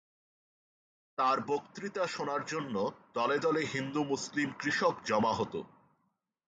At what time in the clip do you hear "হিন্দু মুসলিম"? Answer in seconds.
3.65-4.49